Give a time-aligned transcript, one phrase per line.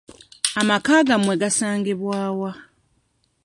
[0.61, 2.49] Amaka gammwe gasangibwawa?